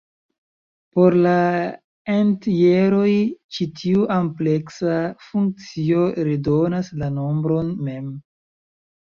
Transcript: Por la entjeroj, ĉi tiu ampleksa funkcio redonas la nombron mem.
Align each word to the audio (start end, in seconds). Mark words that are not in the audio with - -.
Por 0.95 1.15
la 1.25 1.33
entjeroj, 2.13 3.11
ĉi 3.57 3.67
tiu 3.81 4.07
ampleksa 4.17 4.97
funkcio 5.27 6.09
redonas 6.31 6.91
la 7.05 7.13
nombron 7.21 7.73
mem. 7.91 8.11